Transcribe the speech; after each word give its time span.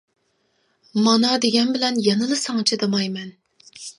مانا 1.07 1.33
دېگەن 1.43 1.69
بىلەن 1.77 2.01
يەنىلا 2.09 2.39
ساڭا 2.45 2.65
چىدىمايمەن. 2.71 3.31